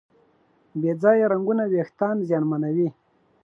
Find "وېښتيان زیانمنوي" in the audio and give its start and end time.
1.73-2.89